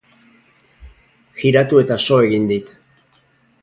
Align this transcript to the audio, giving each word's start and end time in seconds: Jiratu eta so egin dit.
Jiratu 1.43 1.85
eta 1.85 2.01
so 2.09 2.21
egin 2.31 2.53
dit. 2.57 2.77